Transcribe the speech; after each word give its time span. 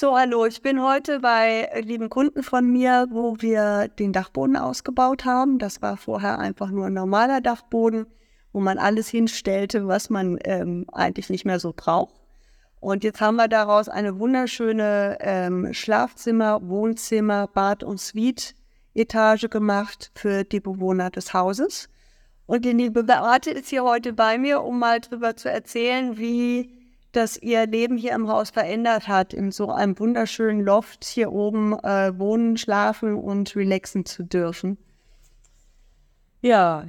So, 0.00 0.16
hallo, 0.16 0.46
ich 0.46 0.62
bin 0.62 0.80
heute 0.80 1.18
bei 1.18 1.68
lieben 1.82 2.08
Kunden 2.08 2.44
von 2.44 2.70
mir, 2.70 3.08
wo 3.10 3.34
wir 3.40 3.88
den 3.88 4.12
Dachboden 4.12 4.56
ausgebaut 4.56 5.24
haben. 5.24 5.58
Das 5.58 5.82
war 5.82 5.96
vorher 5.96 6.38
einfach 6.38 6.70
nur 6.70 6.86
ein 6.86 6.92
normaler 6.92 7.40
Dachboden, 7.40 8.06
wo 8.52 8.60
man 8.60 8.78
alles 8.78 9.08
hinstellte, 9.08 9.88
was 9.88 10.08
man 10.08 10.38
ähm, 10.44 10.86
eigentlich 10.92 11.30
nicht 11.30 11.44
mehr 11.44 11.58
so 11.58 11.72
braucht. 11.74 12.14
Und 12.78 13.02
jetzt 13.02 13.20
haben 13.20 13.34
wir 13.34 13.48
daraus 13.48 13.88
eine 13.88 14.20
wunderschöne 14.20 15.18
ähm, 15.18 15.74
Schlafzimmer, 15.74 16.60
Wohnzimmer, 16.62 17.48
Bad 17.48 17.82
und 17.82 17.98
Suite 17.98 18.54
Etage 18.94 19.50
gemacht 19.50 20.12
für 20.14 20.44
die 20.44 20.60
Bewohner 20.60 21.10
des 21.10 21.34
Hauses. 21.34 21.88
Und 22.46 22.64
die 22.64 22.70
liebe 22.70 23.02
Beate 23.02 23.50
ist 23.50 23.68
hier 23.68 23.82
heute 23.82 24.12
bei 24.12 24.38
mir, 24.38 24.62
um 24.62 24.78
mal 24.78 25.00
drüber 25.00 25.34
zu 25.34 25.50
erzählen, 25.50 26.16
wie 26.16 26.77
das 27.12 27.36
ihr 27.36 27.66
Leben 27.66 27.96
hier 27.96 28.12
im 28.12 28.28
Haus 28.28 28.50
verändert 28.50 29.08
hat, 29.08 29.32
in 29.32 29.50
so 29.50 29.70
einem 29.70 29.98
wunderschönen 29.98 30.60
Loft 30.60 31.04
hier 31.04 31.32
oben 31.32 31.78
äh, 31.80 32.18
wohnen, 32.18 32.56
schlafen 32.56 33.14
und 33.14 33.54
relaxen 33.56 34.04
zu 34.04 34.24
dürfen. 34.24 34.76
Ja, 36.42 36.84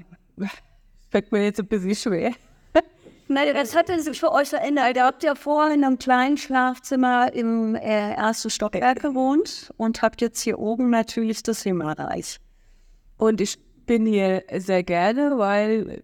fällt 1.10 1.32
mir 1.32 1.44
jetzt 1.44 1.60
ein 1.60 1.68
bisschen 1.68 1.96
schwer. 1.96 2.34
Nein, 3.28 3.54
das 3.54 3.76
hat 3.76 3.88
sich 3.88 4.20
für 4.20 4.32
euch 4.32 4.50
verändert. 4.50 4.98
Ihr 4.98 5.06
habt 5.06 5.24
ja 5.24 5.36
vorher 5.36 5.74
in 5.74 5.84
einem 5.84 5.98
kleinen 5.98 6.38
Schlafzimmer 6.38 7.34
im 7.34 7.76
äh, 7.76 8.14
ersten 8.14 8.50
Stockwerk 8.50 9.02
gewohnt 9.02 9.72
und 9.78 10.02
habt 10.02 10.22
jetzt 10.22 10.42
hier 10.42 10.60
oben 10.60 10.90
natürlich 10.90 11.44
das 11.44 11.64
Himmelreich. 11.64 12.40
Und 13.18 13.42
ich 13.42 13.58
bin 13.86 14.06
hier 14.06 14.44
sehr 14.58 14.84
gerne, 14.84 15.38
weil 15.38 16.04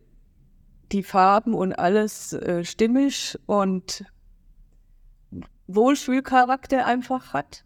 die 0.91 1.03
Farben 1.03 1.53
und 1.53 1.73
alles 1.73 2.33
äh, 2.33 2.63
stimmig 2.63 3.37
und 3.45 4.05
Wohlfühlcharakter 5.67 6.85
einfach 6.85 7.33
hat. 7.33 7.65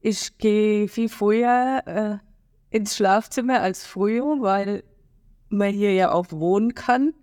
Ich 0.00 0.38
gehe 0.38 0.88
viel 0.88 1.08
früher 1.08 1.82
äh, 1.86 2.76
ins 2.76 2.96
Schlafzimmer 2.96 3.60
als 3.60 3.84
früher, 3.84 4.40
weil 4.40 4.84
man 5.48 5.72
hier 5.72 5.92
ja 5.94 6.12
auch 6.12 6.26
wohnen 6.30 6.74
kann. 6.74 7.14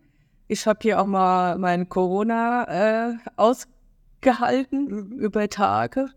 Ich 0.48 0.66
habe 0.66 0.80
hier 0.82 1.02
auch 1.02 1.06
mal 1.06 1.58
mein 1.58 1.90
Corona 1.90 3.12
äh, 3.12 3.18
ausgehalten 3.36 5.12
über 5.12 5.50
Tage. 5.50 6.08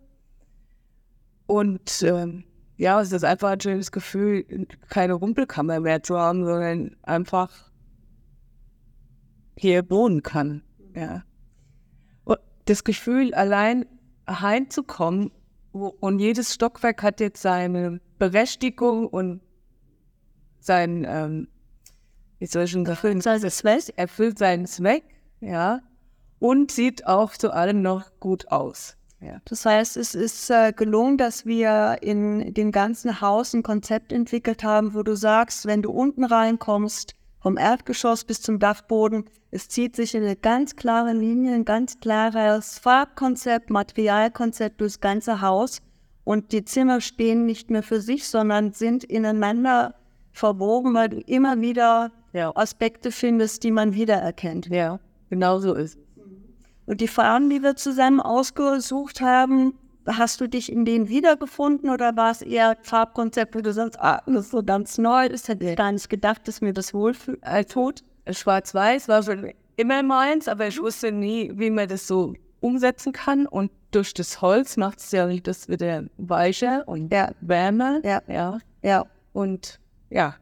Und 1.46 2.02
ähm, 2.02 2.44
ja, 2.77 3.00
es 3.00 3.12
ist 3.12 3.24
einfach 3.24 3.50
ein 3.50 3.61
schönes 3.61 3.92
Gefühl, 3.92 4.67
keine 4.89 5.14
Rumpelkammer 5.14 5.80
mehr 5.80 6.02
zu 6.02 6.19
haben, 6.19 6.44
sondern 6.44 6.96
einfach 7.02 7.72
hier 9.56 9.89
wohnen 9.91 10.22
kann. 10.22 10.62
Ja. 10.95 11.25
Und 12.25 12.39
das 12.67 12.84
Gefühl, 12.84 13.34
allein 13.34 13.86
heimzukommen 14.28 15.31
und 15.72 16.19
jedes 16.19 16.55
Stockwerk 16.55 17.03
hat 17.03 17.20
jetzt 17.20 17.42
seine 17.42 18.00
Berechtigung 18.19 19.06
und 19.06 19.41
sein, 20.61 21.05
ähm, 21.08 21.48
wie 22.39 22.47
soll 22.47 22.64
ich 22.64 22.70
schon 22.70 22.84
sagen, 23.20 23.41
Zweck, 23.41 23.92
erfüllt 23.97 24.39
seinen 24.39 24.67
Zweck, 24.67 25.05
ja, 25.41 25.80
und 26.39 26.70
sieht 26.70 27.06
auch 27.06 27.33
zu 27.33 27.53
allem 27.53 27.83
noch 27.83 28.11
gut 28.20 28.48
aus. 28.48 28.97
Ja. 29.20 29.41
Das 29.45 29.64
heißt, 29.64 29.97
es 29.97 30.17
ist 30.17 30.50
äh, 30.50 30.73
gelungen, 30.73 31.17
dass 31.17 31.47
wir 31.47 31.98
in 32.00 32.53
dem 32.55 32.73
ganzen 32.73 33.20
Haus 33.20 33.55
ein 33.55 33.62
Konzept 33.62 34.12
entwickelt 34.12 34.64
haben, 34.64 34.95
wo 34.95 35.05
du 35.05 35.14
sagst, 35.14 35.67
wenn 35.67 35.83
du 35.83 35.92
unten 35.92 36.25
reinkommst, 36.25 37.14
vom 37.43 37.57
Erdgeschoss 37.59 38.25
bis 38.25 38.41
zum 38.41 38.59
Dachboden, 38.59 39.25
es 39.51 39.69
zieht 39.69 39.97
sich 39.97 40.15
in 40.15 40.23
eine 40.23 40.37
ganz 40.37 40.77
klare 40.77 41.12
Linie, 41.12 41.55
ein 41.55 41.65
ganz 41.65 42.01
klares 42.01 42.79
Farbkonzept, 42.79 43.69
Materialkonzept 43.69 44.81
durchs 44.81 45.01
ganze 45.01 45.41
Haus. 45.41 45.83
Und 46.25 46.53
die 46.53 46.65
Zimmer 46.65 47.01
stehen 47.01 47.45
nicht 47.45 47.70
mehr 47.70 47.83
für 47.83 48.01
sich, 48.01 48.29
sondern 48.29 48.73
sind 48.73 49.05
ineinander 49.05 49.95
verwoben, 50.33 50.95
weil 50.95 51.09
du 51.09 51.19
immer 51.19 51.61
wieder 51.61 52.13
ja. 52.33 52.55
Aspekte 52.55 53.11
findest, 53.11 53.64
die 53.64 53.73
man 53.73 53.92
wiedererkennt. 53.92 54.69
Ja, 54.69 55.01
genau 55.29 55.58
so 55.58 55.75
ist 55.75 55.98
und 56.86 57.01
die 57.01 57.08
Farben, 57.08 57.51
die 57.51 57.63
wir 57.63 57.77
zusammen 57.77 58.20
ausgesucht 58.20 59.20
haben, 59.20 59.75
hast 60.07 60.40
du 60.40 60.48
dich 60.48 60.70
in 60.70 60.85
denen 60.85 61.08
wiedergefunden 61.08 61.90
oder 61.90 62.17
war 62.17 62.30
es 62.30 62.42
eher 62.42 62.77
Farbkonzept, 62.83 63.55
wo 63.55 63.61
du 63.61 63.73
sagst, 63.73 64.01
ah, 64.01 64.23
das 64.27 64.46
ist 64.46 64.51
so 64.51 64.63
ganz 64.63 64.98
neu, 64.98 65.29
das 65.29 65.48
hätte 65.48 65.70
ich 65.70 65.77
gar 65.77 65.92
nicht 65.92 66.08
gedacht, 66.08 66.46
dass 66.48 66.61
mir 66.61 66.73
das 66.73 66.95
wohlfühlt, 66.95 67.39
äh, 67.42 67.64
tut? 67.64 68.02
Schwarz-Weiß 68.29 69.08
war 69.08 69.23
schon 69.23 69.52
immer 69.77 70.02
meins, 70.02 70.48
aber 70.48 70.68
ich 70.68 70.80
wusste 70.80 71.13
nie, 71.13 71.51
wie 71.55 71.70
man 71.70 71.89
das 71.89 72.07
so 72.07 72.35
umsetzen 72.61 73.13
kann 73.13 73.46
und 73.46 73.70
durch 73.90 74.14
das 74.14 74.40
Holz 74.40 74.77
macht 74.77 74.98
es 74.98 75.11
ja 75.11 75.27
das 75.27 75.68
wieder 75.68 76.05
weicher 76.17 76.86
und 76.86 77.13
ja. 77.13 77.33
wärmer. 77.40 78.01
Ja. 78.05 78.23
ja. 78.27 78.58
Ja. 78.83 79.05
Und 79.33 79.80
ja, 80.11 80.36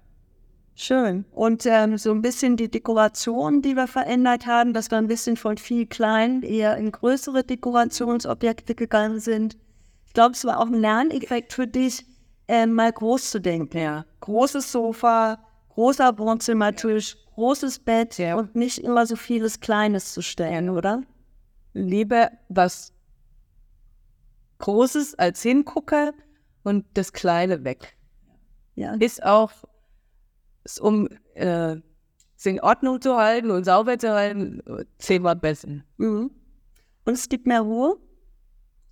Schön. 0.83 1.27
Und 1.33 1.67
ähm, 1.67 1.99
so 1.99 2.11
ein 2.11 2.23
bisschen 2.23 2.57
die 2.57 2.71
Dekoration, 2.71 3.61
die 3.61 3.75
wir 3.75 3.87
verändert 3.87 4.47
haben, 4.47 4.73
dass 4.73 4.91
wir 4.91 4.97
ein 4.97 5.09
bisschen 5.09 5.37
von 5.37 5.59
viel 5.59 5.85
klein 5.85 6.43
eher 6.43 6.79
in 6.79 6.91
größere 6.91 7.45
Dekorationsobjekte 7.45 8.75
gegangen 8.75 9.21
sind. 9.21 9.59
Ich 10.07 10.15
glaube, 10.15 10.33
es 10.33 10.43
war 10.47 10.59
auch 10.59 10.69
ein 10.69 10.81
Lerneffekt 10.81 11.53
für 11.53 11.67
dich, 11.67 12.07
äh, 12.49 12.65
mal 12.65 12.91
groß 12.91 13.31
zu 13.31 13.43
denken. 13.43 13.77
Ja. 13.77 14.07
Großes 14.21 14.73
Sofa, 14.73 15.39
großer 15.69 16.19
Wohnzimmertisch, 16.19 17.19
großes 17.35 17.81
Bett 17.81 18.17
ja. 18.17 18.37
und 18.37 18.57
nicht 18.57 18.79
immer 18.79 19.05
so 19.05 19.17
vieles 19.17 19.61
Kleines 19.61 20.15
zu 20.15 20.23
stellen, 20.23 20.71
oder? 20.71 21.03
Lieber 21.75 22.31
was 22.49 22.95
Großes 24.61 25.15
als 25.17 25.43
Hingucker 25.43 26.15
und 26.63 26.87
das 26.95 27.13
Kleine 27.13 27.65
weg. 27.65 27.99
Ja. 28.77 28.95
Ist 28.95 29.23
auch 29.23 29.53
um 30.81 31.09
äh, 31.35 31.77
es 32.37 32.47
in 32.47 32.61
Ordnung 32.61 33.01
zu 33.01 33.17
halten 33.17 33.51
und 33.51 33.65
sauber 33.65 33.99
zu 33.99 34.13
halten, 34.13 34.63
zehnmal 34.99 35.37
besser. 35.37 35.83
Mhm. 35.99 36.31
Und 37.05 37.13
es 37.13 37.29
gibt 37.29 37.47
mehr 37.47 37.63
Ruhe. 37.63 37.97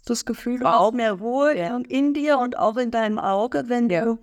Das 0.05 0.25
Gefühl, 0.25 0.59
du 0.59 0.67
hast 0.67 0.95
mehr 0.95 1.13
Ruhe 1.13 1.57
ja. 1.57 1.77
in 1.89 2.15
dir 2.15 2.39
und 2.39 2.59
auch 2.59 2.77
in 2.77 2.91
deinem 2.91 3.19
Auge, 3.19 3.65
wenn 3.69 3.91
ja. 3.91 4.05
du 4.05 4.19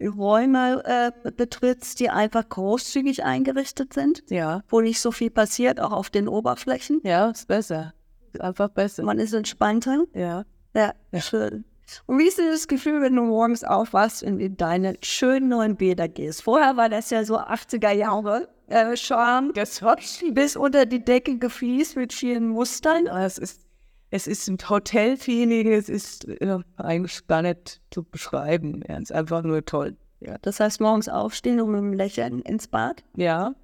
Räume 0.00 0.82
äh, 0.84 1.30
betrittst, 1.30 2.00
die 2.00 2.10
einfach 2.10 2.48
großzügig 2.48 3.24
eingerichtet 3.24 3.92
sind, 3.92 4.22
ja. 4.28 4.62
wo 4.68 4.80
nicht 4.80 5.00
so 5.00 5.10
viel 5.10 5.30
passiert, 5.30 5.80
auch 5.80 5.92
auf 5.92 6.10
den 6.10 6.28
Oberflächen. 6.28 7.00
Ja, 7.04 7.30
ist 7.30 7.48
besser. 7.48 7.94
Ist 8.32 8.40
einfach 8.40 8.68
besser. 8.68 9.02
Man 9.02 9.18
ist 9.18 9.32
entspannter. 9.32 10.04
Ja. 10.14 10.44
Ja, 10.74 10.92
ja. 11.12 11.20
schön. 11.20 11.64
Und 12.06 12.18
wie 12.18 12.28
ist 12.28 12.38
denn 12.38 12.50
das 12.50 12.68
Gefühl, 12.68 13.00
wenn 13.02 13.16
du 13.16 13.22
morgens 13.22 13.64
aufwachst 13.64 14.22
und 14.22 14.40
in 14.40 14.56
deine 14.56 14.96
schönen 15.02 15.48
neuen 15.48 15.76
Bäder 15.76 16.08
gehst? 16.08 16.42
Vorher 16.42 16.76
war 16.76 16.88
das 16.88 17.10
ja 17.10 17.24
so 17.24 17.38
80er 17.38 17.92
Jahre 17.92 18.48
äh, 18.68 18.96
Charme. 18.96 19.52
Das 19.54 19.82
hat 19.82 20.00
bis 20.32 20.56
unter 20.56 20.86
die 20.86 21.04
Decke 21.04 21.38
gefließt 21.38 21.96
mit 21.96 22.12
vielen 22.12 22.48
Mustern. 22.48 23.06
Es 23.06 23.38
ist, 23.38 23.62
es 24.10 24.26
ist 24.26 24.48
ein 24.48 24.58
Hotelfeeling, 24.68 25.72
es 25.72 25.88
ist 25.88 26.26
äh, 26.28 26.58
eigentlich 26.76 27.26
gar 27.26 27.42
nicht 27.42 27.80
zu 27.90 28.04
beschreiben. 28.04 28.82
Ja, 28.88 28.96
es 28.96 29.04
ist 29.04 29.12
einfach 29.12 29.42
nur 29.42 29.64
toll. 29.64 29.96
Ja. 30.20 30.36
Das 30.42 30.60
heißt, 30.60 30.80
morgens 30.80 31.08
aufstehen 31.08 31.60
und 31.60 31.70
mit 31.70 31.78
einem 31.78 31.92
Lächeln 31.92 32.40
ins 32.42 32.68
Bad? 32.68 33.04
Ja. 33.16 33.54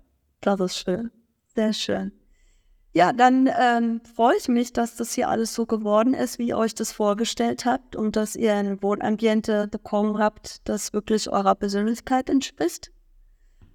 Das 0.41 0.61
ist 0.61 0.79
schön. 0.79 1.11
Sehr 1.55 1.73
schön. 1.73 2.13
Ja, 2.97 3.13
dann 3.13 3.51
ähm, 3.61 4.01
freue 4.15 4.37
ich 4.37 4.47
mich, 4.47 4.73
dass 4.73 4.95
das 4.95 5.13
hier 5.15 5.29
alles 5.29 5.53
so 5.53 5.67
geworden 5.67 6.15
ist, 6.15 6.39
wie 6.39 6.49
ihr 6.49 6.57
euch 6.57 6.77
das 6.77 6.93
vorgestellt 6.93 7.65
habt 7.65 7.97
und 7.97 8.15
dass 8.15 8.37
ihr 8.37 8.55
ein 8.55 8.81
Wohnambiente 8.83 9.67
bekommen 9.67 10.19
habt, 10.19 10.69
das 10.69 10.93
wirklich 10.93 11.29
eurer 11.29 11.57
Persönlichkeit 11.57 12.31
entspricht 12.31 12.93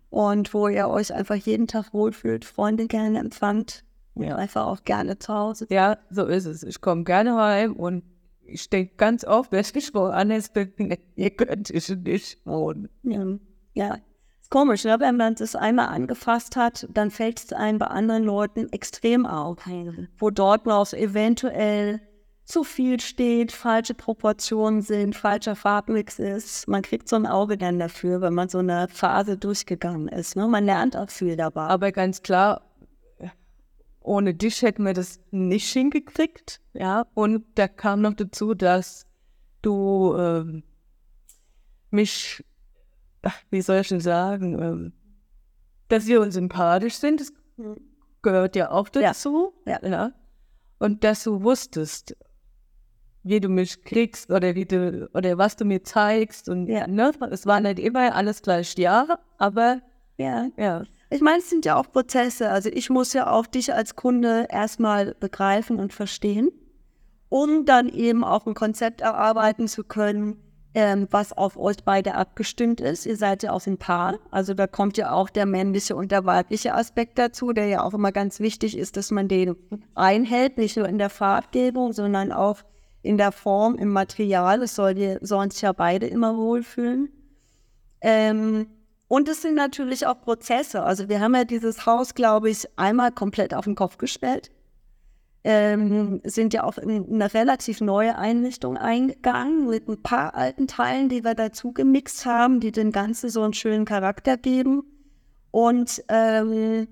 und 0.10 0.54
wo 0.54 0.70
ihr 0.70 0.88
euch 0.88 1.14
einfach 1.14 1.36
jeden 1.36 1.68
Tag 1.68 1.94
wohlfühlt, 1.94 2.46
Freunde 2.46 2.88
gerne 2.88 3.20
empfangt 3.20 3.84
und 4.14 4.24
ja. 4.24 4.38
einfach 4.38 4.68
auch 4.68 4.86
gerne 4.86 5.20
zu 5.20 5.34
Hause. 5.34 5.68
Ja, 5.70 5.98
so 6.10 6.26
ist 6.26 6.46
es. 6.46 6.64
Ich 6.64 6.80
komme 6.80 7.04
gerne 7.04 7.36
heim 7.36 7.74
und 7.76 8.06
ich 8.46 8.70
denke 8.70 8.94
ganz 8.96 9.26
oft, 9.26 9.52
wenn 9.52 9.66
ich 9.74 9.94
woanders 9.94 10.54
bin, 10.54 10.70
ihr 11.18 11.30
könnt 11.32 11.70
ich 11.72 11.90
nicht 11.90 12.46
wohnen. 12.46 12.88
Ja, 13.04 13.38
ja 13.74 13.98
komisch, 14.50 14.84
ne? 14.84 15.00
wenn 15.00 15.18
man 15.18 15.36
das 15.36 15.56
einmal 15.56 15.88
angefasst 15.88 16.56
hat, 16.56 16.88
dann 16.92 17.12
fällt 17.12 17.40
es 17.40 17.54
einem 17.54 17.80
bei 17.80 17.88
anderen 17.88 18.24
Leuten 18.24 18.72
extrem 18.72 19.26
auf, 19.26 19.58
wo 20.18 20.30
dort 20.30 20.66
noch 20.66 20.94
eventuell 20.94 22.02
zu 22.46 22.64
viel 22.64 23.00
steht, 23.00 23.52
falsche 23.52 23.94
Proportionen 23.94 24.82
sind, 24.82 25.16
falscher 25.16 25.56
Farbmix 25.56 26.18
ist. 26.18 26.68
Man 26.68 26.82
kriegt 26.82 27.08
so 27.08 27.16
ein 27.16 27.28
Auge 27.28 27.60
dann 27.60 27.78
dafür, 27.78 28.22
wenn 28.22 28.34
man 28.34 28.50
so 28.50 28.58
eine 28.58 28.88
Phase 28.88 29.38
durchgegangen 29.38 30.08
ist. 30.08 30.36
Ne? 30.36 30.48
Man 30.48 30.66
lernt 30.66 30.98
auch 30.98 31.12
viel 31.12 31.36
dabei. 31.36 31.62
Aber 31.62 31.92
ganz 31.92 32.24
klar, 32.24 32.64
ohne 34.02 34.34
dich 34.34 34.64
hätten 34.64 34.84
wir 34.84 34.94
das 34.94 35.20
nicht 35.30 35.70
hingekriegt. 35.70 36.60
Ja, 36.74 37.06
und 37.14 37.46
da 37.54 37.68
kam 37.68 38.02
noch 38.02 38.16
dazu, 38.16 38.56
dass 38.56 39.06
du 39.62 40.16
äh, 40.16 40.64
mich 41.92 42.44
wie 43.50 43.62
soll 43.62 43.78
ich 43.78 43.88
denn 43.90 44.00
sagen, 44.00 44.60
ähm, 44.62 44.94
dass 45.88 46.08
wir 46.08 46.22
uns 46.22 46.36
sympathisch 46.36 46.96
sind, 46.96 47.20
das 47.22 47.34
gehört 48.22 48.56
ja 48.56 48.72
auch 48.72 48.90
dazu. 48.90 49.54
Ja. 49.66 49.80
ja. 49.86 50.12
Und 50.78 51.04
dass 51.04 51.24
du 51.24 51.42
wusstest, 51.44 52.16
wie 53.24 53.40
du 53.40 53.50
mich 53.50 53.84
kriegst 53.84 54.32
oder 54.32 54.56
wie 54.56 54.66
du 54.66 55.10
oder 55.14 55.38
was 55.38 55.56
du 55.56 55.66
mir 55.66 55.84
zeigst 55.84 56.48
und 56.48 56.68
Ja. 56.68 56.88
ne, 56.88 57.12
es 57.32 57.46
war 57.46 57.60
nicht 57.60 57.80
immer 57.80 58.16
alles 58.16 58.42
gleich 58.42 58.76
ja, 58.78 59.20
aber 59.38 59.82
Ja. 60.18 60.48
ja, 60.58 60.84
Ich 61.10 61.22
meine, 61.22 61.40
es 61.40 61.50
sind 61.50 61.66
ja 61.66 61.76
auch 61.76 61.92
Prozesse. 61.92 62.50
Also 62.50 62.70
ich 62.70 62.90
muss 62.90 63.14
ja 63.14 63.30
auch 63.30 63.46
dich 63.46 63.74
als 63.74 63.96
Kunde 63.96 64.48
erstmal 64.50 65.16
begreifen 65.16 65.80
und 65.80 65.92
verstehen, 65.94 66.50
um 67.28 67.66
dann 67.66 67.90
eben 67.90 68.24
auch 68.24 68.48
ein 68.48 68.54
Konzept 68.54 69.02
erarbeiten 69.02 69.68
zu 69.68 69.84
können, 69.84 70.38
ähm, 70.76 71.08
was 71.10 71.34
auf 71.34 71.58
euch 71.58 71.78
beide 71.84 72.14
abgestimmt 72.16 72.80
ist. 72.80 73.06
Ihr 73.06 73.18
seid 73.18 73.44
ja 73.44 73.52
auch 73.52 73.66
ein 73.66 73.78
Paar. 73.78 74.20
Also 74.32 74.54
da 74.54 74.68
kommt 74.68 74.98
ja 74.98 75.12
auch 75.12 75.30
der 75.30 75.46
männliche 75.46 75.96
und 75.96 76.12
der 76.12 76.26
weibliche 76.26 76.76
Aspekt 76.76 77.18
dazu, 77.18 77.54
der 77.54 77.68
ja 77.68 77.84
auch 77.84 77.94
immer 77.94 78.12
ganz 78.12 78.40
wichtig 78.40 78.78
ist, 78.78 78.96
dass 78.98 79.12
man 79.12 79.28
den 79.28 79.56
einhält, 79.96 80.58
nicht 80.58 80.78
nur 80.78 80.88
in 80.88 81.00
der 81.00 81.10
Farbgebung, 81.10 81.94
sondern 81.94 82.32
auch 82.32 82.62
in 83.02 83.18
der 83.18 83.32
Form, 83.32 83.76
im 83.76 83.90
Material. 83.90 84.62
Es 84.62 84.76
soll 84.76 85.18
sollen 85.22 85.50
sich 85.50 85.62
ja 85.62 85.72
beide 85.72 86.06
immer 86.06 86.38
wohlfühlen. 86.38 87.10
Ähm, 88.02 88.68
und 89.08 89.28
es 89.28 89.42
sind 89.42 89.56
natürlich 89.56 90.06
auch 90.06 90.22
Prozesse. 90.22 90.84
Also 90.84 91.10
wir 91.10 91.20
haben 91.20 91.34
ja 91.34 91.44
dieses 91.44 91.88
Haus, 91.88 92.14
glaube 92.14 92.52
ich, 92.52 92.68
einmal 92.78 93.12
komplett 93.12 93.56
auf 93.56 93.66
den 93.66 93.76
Kopf 93.76 93.98
gestellt. 93.98 94.52
Ähm, 95.46 96.20
sind 96.26 96.54
ja 96.54 96.66
auch 96.66 96.78
in 96.78 97.14
eine 97.14 97.34
relativ 97.34 97.80
neue 97.80 98.18
Einrichtung 98.18 98.76
eingegangen 98.76 99.68
mit 99.68 99.88
ein 99.88 100.04
paar 100.04 100.36
alten 100.36 100.68
Teilen, 100.68 101.08
die 101.08 101.24
wir 101.24 101.34
dazu 101.34 101.72
gemixt 101.72 102.26
haben, 102.26 102.60
die 102.60 102.74
dem 102.74 102.92
Ganzen 102.92 103.30
so 103.30 103.42
einen 103.44 103.54
schönen 103.54 103.86
Charakter 103.86 104.36
geben. 104.36 104.84
Und 105.52 106.04
ähm, 106.10 106.90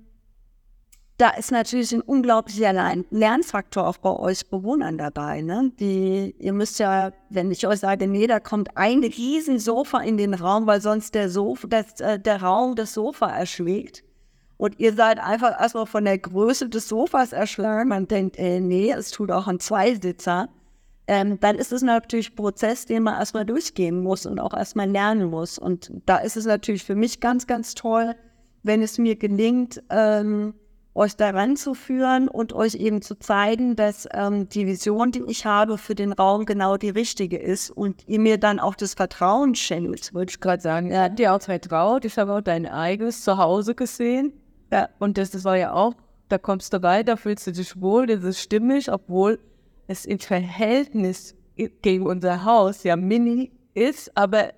da 1.18 1.32
ist 1.32 1.52
natürlich 1.52 1.92
ein 1.94 2.02
unglaublicher 2.02 2.72
Lern- 2.72 3.06
Lernfaktor 3.10 3.86
auch 3.86 3.98
bei 3.98 4.16
euch 4.16 4.50
Bewohnern 4.50 4.98
dabei. 4.98 5.42
Ne? 5.42 5.74
Die, 5.80 6.34
ihr 6.40 6.54
müsst 6.54 6.80
ja, 6.80 7.12
wenn 7.30 7.52
ich 7.52 7.68
euch 7.68 7.80
sage, 7.80 8.08
nee, 8.08 8.28
da 8.28 8.40
kommt 8.40 8.78
ein 8.78 9.04
Riesensofa 9.04 10.00
in 10.00 10.16
den 10.16 10.34
Raum, 10.34 10.68
weil 10.68 10.80
sonst 10.80 11.16
der, 11.16 11.30
Sofa, 11.30 11.68
das, 11.68 12.00
äh, 12.00 12.18
der 12.18 12.42
Raum 12.42 12.76
das 12.76 12.94
Sofa 12.94 13.28
erschlägt. 13.28 14.04
Und 14.57 14.80
ihr 14.80 14.94
seid 14.94 15.19
einfach 15.19 15.59
erstmal 15.59 15.86
von 15.86 16.04
der 16.06 16.18
Größe 16.18 16.68
des 16.68 16.89
Sofas 16.89 17.31
erschlagen. 17.31 17.89
Man 17.89 18.07
denkt, 18.07 18.38
äh, 18.38 18.59
nee, 18.59 18.92
es 18.92 19.12
tut 19.12 19.31
auch 19.31 19.48
ein 19.48 19.59
Zweisitzer. 19.59 20.50
Ähm, 21.07 21.39
dann 21.39 21.56
ist 21.56 21.71
es 21.71 21.83
natürlich 21.83 22.31
ein 22.31 22.36
Prozess, 22.36 22.86
den 22.86 23.04
man 23.04 23.13
erstmal 23.15 23.45
durchgehen 23.45 24.01
muss 24.01 24.25
und 24.25 24.39
auch 24.39 24.54
erstmal 24.54 24.89
lernen 24.89 25.30
muss. 25.30 25.57
Und 25.57 25.92
da 26.06 26.18
ist 26.18 26.36
es 26.36 26.45
natürlich 26.45 26.83
für 26.83 26.95
mich 26.95 27.19
ganz, 27.19 27.48
ganz 27.48 27.75
toll, 27.75 28.15
wenn 28.63 28.81
es 28.81 28.98
mir 28.98 29.15
gelingt, 29.15 29.81
ähm, 29.89 30.54
euch 30.98 31.15
daran 31.15 31.56
zu 31.56 31.75
führen 31.75 32.27
und 32.27 32.54
euch 32.54 32.74
eben 32.75 33.01
zu 33.04 33.15
zeigen, 33.19 33.75
dass 33.75 34.07
ähm, 34.12 34.50
die 34.50 34.65
Vision, 34.65 35.12
die 35.12 35.24
ich 35.27 35.45
habe 35.45 35.77
für 35.77 35.94
den 35.94 36.12
Raum, 36.12 36.45
genau 36.45 36.75
die 36.75 36.89
richtige 36.89 37.38
ist 37.38 37.69
und 37.69 38.07
ihr 38.07 38.19
mir 38.19 38.39
dann 38.39 38.59
auch 38.59 38.75
das 38.75 38.95
Vertrauen 38.95 39.54
schenkt. 39.54 40.13
wollte 40.13 40.31
ich 40.31 40.39
gerade 40.39 40.62
sagen, 40.62 40.89
er 40.89 41.04
hat 41.04 41.19
dir 41.19 41.33
auch 41.33 41.42
vertraut, 41.42 42.04
ich 42.04 42.18
habe 42.18 42.33
auch 42.33 42.42
dein 42.42 42.65
eigenes 42.65 43.24
Zuhause 43.24 43.75
gesehen. 43.75 44.33
Ja. 44.72 44.90
Und 45.00 45.18
das, 45.18 45.31
das 45.31 45.44
war 45.44 45.58
ja 45.58 45.74
auch, 45.74 45.94
da 46.30 46.38
kommst 46.38 46.74
du 46.74 46.84
rein, 46.84 47.06
da 47.06 47.16
fühlst 47.16 47.48
du 47.48 47.52
dich 47.52 47.80
wohl, 47.80 48.06
das 48.06 48.24
ist 48.24 48.42
stimmig, 48.42 48.92
obwohl 48.92 49.40
es 49.88 50.06
im 50.06 50.19
Verhältnis 50.19 51.36
gegen 51.81 52.06
unser 52.06 52.44
Haus 52.44 52.84
ja 52.84 52.96
mini 52.96 53.52
ist, 53.74 54.16
aber 54.16 54.54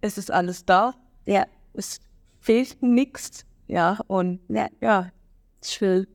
es 0.00 0.18
ist 0.18 0.30
alles 0.30 0.64
da, 0.64 0.94
Ja, 1.24 1.46
es 1.74 2.00
fehlt 2.40 2.82
nichts, 2.82 3.44
ja, 3.66 3.98
und 4.06 4.40
ja. 4.48 4.68
ja, 4.80 5.10
schön. 5.62 6.06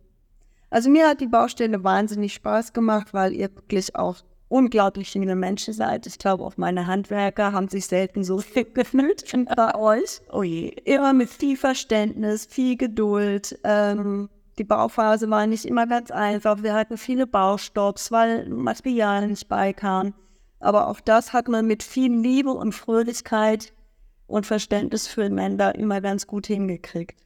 Also 0.69 0.89
mir 0.89 1.07
hat 1.07 1.19
die 1.19 1.27
Baustelle 1.27 1.83
wahnsinnig 1.83 2.33
Spaß 2.33 2.71
gemacht, 2.71 3.13
weil 3.13 3.33
ihr 3.33 3.53
wirklich 3.53 3.95
auch 3.95 4.17
unglaublich 4.51 5.11
viele 5.11 5.35
Menschen 5.35 5.73
seid. 5.73 6.05
Ich 6.05 6.19
glaube, 6.19 6.43
auch 6.43 6.57
meine 6.57 6.85
Handwerker 6.85 7.53
haben 7.53 7.69
sich 7.69 7.87
selten 7.87 8.23
so 8.23 8.39
fit 8.39 8.75
gefühlt 8.75 9.23
bei 9.55 9.75
euch. 9.75 10.21
Oh 10.31 10.43
je. 10.43 10.67
Immer 10.83 11.13
mit 11.13 11.29
viel 11.29 11.57
Verständnis, 11.57 12.45
viel 12.45 12.75
Geduld. 12.77 13.57
Ähm, 13.63 14.29
die 14.57 14.65
Bauphase 14.65 15.29
war 15.29 15.47
nicht 15.47 15.65
immer 15.65 15.87
ganz 15.87 16.11
einfach. 16.11 16.61
Wir 16.61 16.73
hatten 16.73 16.97
viele 16.97 17.25
Baustopps, 17.25 18.11
weil 18.11 18.47
Material 18.49 19.27
nicht 19.27 19.47
beikam. 19.47 20.13
Aber 20.59 20.87
auch 20.87 20.99
das 20.99 21.33
hat 21.33 21.47
man 21.47 21.65
mit 21.65 21.81
viel 21.81 22.13
Liebe 22.13 22.51
und 22.51 22.73
Fröhlichkeit 22.73 23.73
und 24.27 24.45
Verständnis 24.45 25.07
füreinander 25.07 25.75
immer 25.75 26.01
ganz 26.01 26.27
gut 26.27 26.47
hingekriegt. 26.47 27.19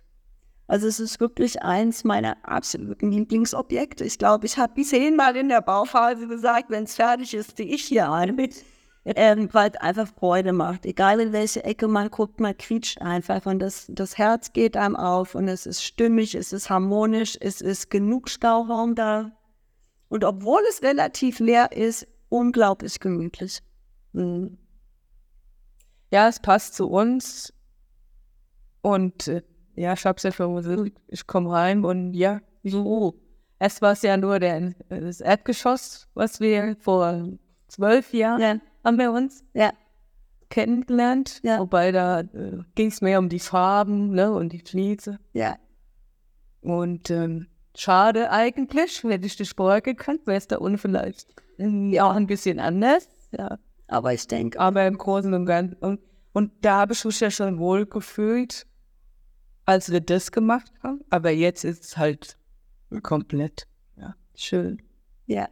Also 0.67 0.87
es 0.87 0.99
ist 0.99 1.19
wirklich 1.19 1.61
eins 1.61 2.03
meiner 2.03 2.37
absoluten 2.43 3.11
Lieblingsobjekte. 3.11 4.03
Ich 4.03 4.17
glaube, 4.17 4.47
ich 4.47 4.57
habe 4.57 4.81
zehnmal 4.81 5.35
in 5.35 5.49
der 5.49 5.61
Bauphase 5.61 6.27
gesagt, 6.27 6.69
wenn 6.69 6.85
es 6.85 6.95
fertig 6.95 7.33
ist, 7.33 7.57
ziehe 7.57 7.69
ich 7.73 7.83
hier 7.83 8.11
ein. 8.11 8.49
Ähm, 9.07 9.49
weil 9.51 9.69
es 9.69 9.79
einfach 9.79 10.07
Freude 10.07 10.51
macht. 10.51 10.83
Egal 10.83 11.19
in 11.19 11.31
welche 11.31 11.63
Ecke 11.63 11.87
man 11.87 12.09
guckt, 12.09 12.39
man 12.39 12.57
quietscht 12.57 12.99
einfach 13.03 13.45
und 13.45 13.59
das, 13.59 13.85
das 13.87 14.17
Herz 14.17 14.51
geht 14.51 14.75
einem 14.75 14.95
auf 14.95 15.35
und 15.35 15.47
es 15.47 15.67
ist 15.67 15.83
stimmig, 15.83 16.33
es 16.33 16.51
ist 16.51 16.71
harmonisch, 16.71 17.37
es 17.39 17.61
ist 17.61 17.91
genug 17.91 18.29
Stauraum 18.29 18.95
da. 18.95 19.31
Und 20.09 20.23
obwohl 20.23 20.61
es 20.71 20.81
relativ 20.81 21.37
leer 21.37 21.71
ist, 21.71 22.07
unglaublich 22.29 22.99
gemütlich. 22.99 23.59
Mhm. 24.13 24.57
Ja, 26.11 26.27
es 26.27 26.39
passt 26.39 26.73
zu 26.73 26.89
uns. 26.89 27.53
Und 28.81 29.27
äh, 29.27 29.43
ja, 29.75 29.93
ich 29.93 30.05
hab's 30.05 30.23
ja 30.23 30.31
schon 30.31 30.55
gesagt, 30.55 30.91
ich 31.07 31.27
komme 31.27 31.51
rein 31.51 31.83
und 31.85 32.13
ja, 32.13 32.41
so. 32.63 33.15
Erst 33.59 33.81
war 33.81 33.93
es 33.93 34.01
ja 34.01 34.17
nur 34.17 34.39
der, 34.39 34.73
das 34.89 35.21
Erdgeschoss, 35.21 36.07
was 36.13 36.39
wir 36.41 36.75
vor 36.79 37.29
zwölf 37.67 38.13
Jahren 38.13 38.41
Ja. 38.41 38.55
haben 38.83 38.97
wir 38.99 39.11
uns 39.11 39.43
Ja, 39.53 39.71
kennengelernt. 40.49 41.39
Ja. 41.43 41.59
Wobei 41.59 41.91
da 41.91 42.19
äh, 42.21 42.59
ging 42.75 42.87
es 42.89 43.01
mehr 43.01 43.19
um 43.19 43.29
die 43.29 43.39
Farben 43.39 44.11
ne, 44.11 44.31
und 44.31 44.51
die 44.53 44.59
Fliese. 44.59 45.19
ja, 45.33 45.55
Und 46.61 47.09
ähm, 47.11 47.47
schade 47.75 48.29
eigentlich, 48.31 49.03
hätte 49.03 49.25
ich 49.25 49.35
dich 49.37 49.51
vorher 49.55 49.81
gekannt, 49.81 50.21
wäre 50.25 50.37
es 50.37 50.47
da 50.47 50.57
unten 50.57 50.77
vielleicht 50.77 51.33
äh, 51.57 51.99
auch 51.99 52.13
ein 52.15 52.27
bisschen 52.27 52.59
anders. 52.59 53.07
Ja. 53.31 53.57
aber 53.87 54.13
ich 54.13 54.27
denke, 54.27 54.59
Aber 54.59 54.85
im 54.85 54.97
Großen 54.97 55.33
und 55.33 55.45
Ganzen. 55.45 55.75
Und, 55.77 55.99
und 56.33 56.51
da 56.61 56.79
habe 56.81 56.93
ich 56.93 57.03
mich 57.05 57.19
ja 57.19 57.29
schon 57.31 57.57
wohl 57.59 57.85
gefühlt, 57.85 58.65
als 59.65 59.91
wir 59.91 60.01
das 60.01 60.31
gemacht 60.31 60.71
haben. 60.83 61.01
Aber 61.09 61.31
jetzt 61.31 61.63
ist 61.63 61.83
es 61.83 61.97
halt 61.97 62.37
komplett. 63.03 63.67
Ja, 63.97 64.15
schön. 64.35 64.81
Ja. 65.25 65.47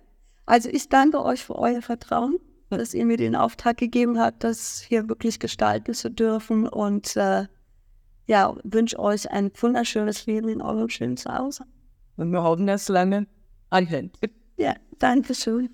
Also 0.45 0.69
ich 0.69 0.89
danke 0.89 1.23
euch 1.23 1.43
für 1.43 1.55
euer 1.55 1.81
Vertrauen, 1.81 2.37
dass 2.69 2.93
ihr 2.93 3.05
mir 3.05 3.17
den 3.17 3.35
Auftrag 3.35 3.77
gegeben 3.77 4.19
habt, 4.19 4.43
das 4.43 4.81
hier 4.81 5.07
wirklich 5.07 5.39
gestalten 5.39 5.93
zu 5.93 6.11
dürfen 6.11 6.67
und 6.67 7.15
äh, 7.15 7.45
ja, 8.25 8.55
wünsche 8.63 8.99
euch 8.99 9.29
ein 9.31 9.51
wunderschönes 9.55 10.25
Leben 10.25 10.49
in 10.49 10.61
eurem 10.61 10.89
schönen 10.89 11.17
Zuhause. 11.17 11.65
Und 12.17 12.31
wir 12.31 12.43
hoffen, 12.43 12.67
dass 12.67 12.83
es 12.83 12.89
lange 12.89 13.27
anhält. 13.69 14.17
Ja, 14.57 14.75
danke 14.99 15.33
schön. 15.33 15.69